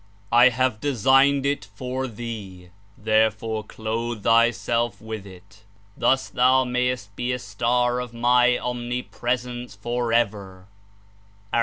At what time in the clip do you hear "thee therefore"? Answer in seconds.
2.07-3.63